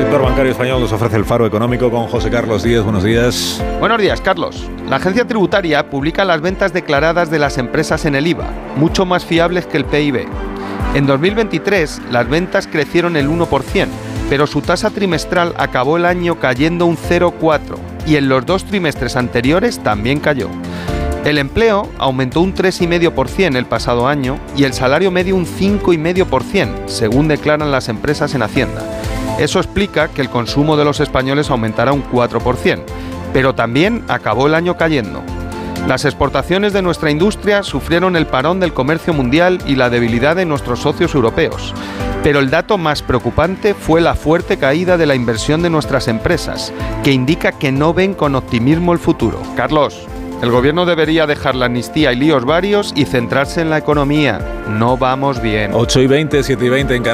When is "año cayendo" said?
16.06-16.86, 34.54-35.22